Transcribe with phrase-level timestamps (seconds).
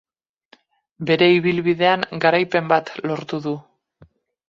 [1.09, 3.59] Bere ibilbidean garaipen bat lortu du.